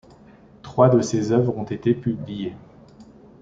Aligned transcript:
Trois 0.63 0.89
de 0.89 0.99
ces 1.01 1.31
œuvres 1.31 1.55
ont 1.57 1.63
été 1.63 1.93
publiés. 1.93 2.55